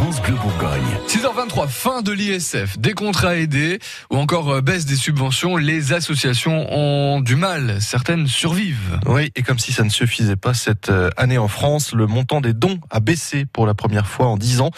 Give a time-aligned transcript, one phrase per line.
[0.00, 0.96] France Bleu Bourgogne.
[1.08, 3.80] 6h23, fin de l'ISF, des contrats aidés
[4.10, 8.98] ou encore euh, baisse des subventions, les associations ont du mal, certaines survivent.
[9.04, 12.40] Oui, et comme si ça ne suffisait pas cette euh, année en France, le montant
[12.40, 14.70] des dons a baissé pour la première fois en 10 ans.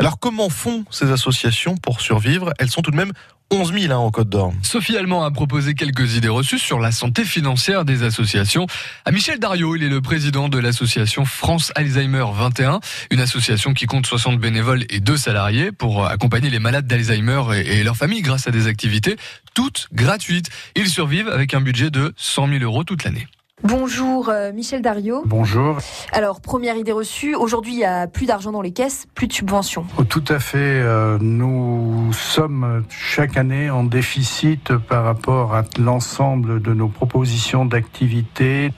[0.00, 2.52] Alors comment font ces associations pour survivre?
[2.58, 3.12] Elles sont tout de même
[3.52, 4.52] 11 000 hein, en Côte d'Or.
[4.62, 8.66] Sophie Allemand a proposé quelques idées reçues sur la santé financière des associations.
[9.04, 12.80] À Michel Dario, il est le président de l'association France Alzheimer 21,
[13.12, 17.78] une association qui compte 60 bénévoles et 2 salariés pour accompagner les malades d'Alzheimer et,
[17.78, 19.16] et leurs familles grâce à des activités
[19.54, 20.50] toutes gratuites.
[20.74, 23.28] Ils survivent avec un budget de 100 000 euros toute l'année.
[23.62, 25.22] Bonjour euh, Michel Dario.
[25.24, 25.78] Bonjour.
[26.12, 29.32] Alors première idée reçue, aujourd'hui il y a plus d'argent dans les caisses, plus de
[29.32, 29.86] subventions.
[29.98, 30.58] Oh, tout à fait.
[30.58, 38.72] euh, nous sommes chaque année en déficit par rapport à l'ensemble de nos propositions d'activité.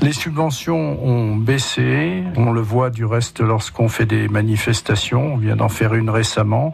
[0.00, 2.24] Les subventions ont baissé.
[2.38, 5.34] On le voit du reste lorsqu'on fait des manifestations.
[5.34, 6.72] On vient d'en faire une récemment.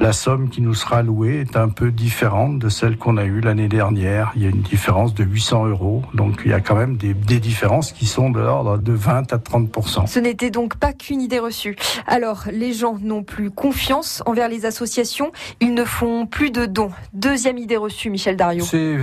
[0.00, 3.40] La somme qui nous sera allouée est un peu différente de celle qu'on a eue
[3.40, 4.32] l'année dernière.
[4.34, 6.02] Il y a une différence de 800 euros.
[6.12, 9.32] Donc il y a quand même des, des différences qui sont de l'ordre de 20
[9.32, 11.76] à 30 Ce n'était donc pas qu'une idée reçue.
[12.06, 16.90] Alors les gens n'ont plus confiance envers les associations, ils ne font plus de dons.
[17.12, 18.64] Deuxième idée reçue, Michel Dario.
[18.64, 18.98] C'est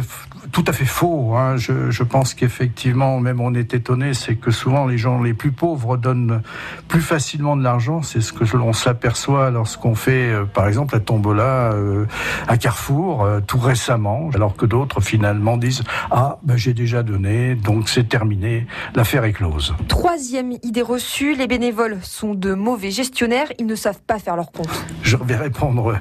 [0.52, 1.36] tout à fait faux.
[1.36, 1.58] hein.
[1.58, 5.52] Je, je pense qu'effectivement, même on est étonné, c'est que souvent les gens les plus
[5.52, 6.42] pauvres donnent
[6.88, 8.02] plus facilement de l'argent.
[8.02, 12.06] C'est ce que l'on s'aperçoit lorsqu'on fait, euh, par exemple, la tombola euh,
[12.48, 17.56] à Carrefour euh, tout récemment, alors que d'autres finalement disent ah ben, j'ai déjà donné,
[17.56, 19.74] donc c'est terminé, l'affaire est close.
[19.88, 24.52] Troisième idée reçue, les bénévoles sont de mauvais gestionnaires, ils ne savent pas faire leur
[24.52, 24.70] compte.
[25.04, 25.98] Je vais répondre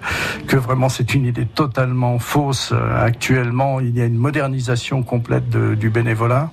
[0.47, 2.73] que vraiment c'est une idée totalement fausse.
[2.97, 6.51] Actuellement, il y a une modernisation complète de- du bénévolat.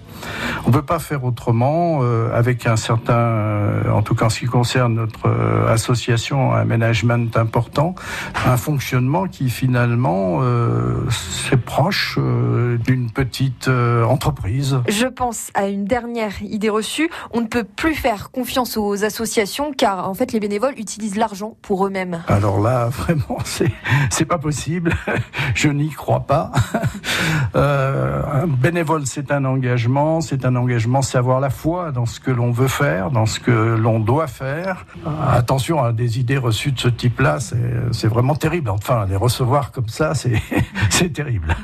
[0.65, 4.29] On ne peut pas faire autrement euh, avec un certain, euh, en tout cas en
[4.29, 7.95] ce qui concerne notre euh, association, un management important,
[8.45, 10.41] un fonctionnement qui finalement
[11.09, 12.17] c'est proche
[12.85, 13.67] d'une petite
[14.07, 14.79] entreprise.
[14.87, 19.73] Je pense à une dernière idée reçue, on ne peut plus faire confiance aux associations
[19.73, 22.23] car en fait les bénévoles utilisent l'argent pour eux-mêmes.
[22.27, 23.71] Alors là, vraiment, c'est
[24.09, 24.93] c'est pas possible.
[25.55, 26.51] Je n'y crois pas.
[27.53, 30.21] Euh, un bénévole, c'est un engagement.
[30.21, 33.41] C'est un engagement, c'est avoir la foi dans ce que l'on veut faire, dans ce
[33.41, 34.85] que l'on doit faire.
[35.05, 38.69] Euh, Attention à des idées reçues de ce type-là, c'est vraiment terrible.
[38.69, 41.55] Enfin, les recevoir comme ça, c'est terrible.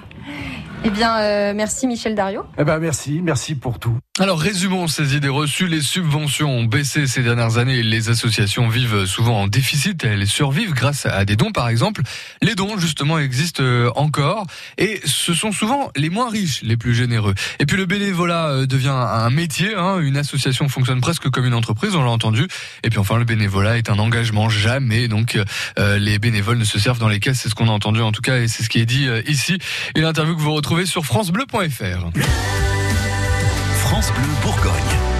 [0.83, 2.43] Eh bien euh, merci Michel Dario.
[2.57, 3.97] Eh ben merci, merci pour tout.
[4.19, 5.67] Alors résumons ces idées reçues.
[5.67, 7.83] Les subventions ont baissé ces dernières années.
[7.83, 10.03] Les associations vivent souvent en déficit.
[10.03, 12.01] Elles survivent grâce à des dons, par exemple.
[12.41, 14.45] Les dons, justement, existent euh, encore.
[14.77, 17.33] Et ce sont souvent les moins riches, les plus généreux.
[17.59, 19.75] Et puis le bénévolat euh, devient un métier.
[19.75, 19.99] hein.
[19.99, 22.47] Une association fonctionne presque comme une entreprise, on l'a entendu.
[22.83, 24.47] Et puis enfin, le bénévolat est un engagement.
[24.49, 25.37] Jamais, donc,
[25.79, 27.41] euh, les bénévoles ne se servent dans les caisses.
[27.41, 29.21] C'est ce qu'on a entendu, en tout cas, et c'est ce qui est dit euh,
[29.27, 29.57] ici.
[29.95, 32.09] Une interview que vous retrouvez sur francebleu.fr.
[33.79, 35.16] France Bleu Bourgogne.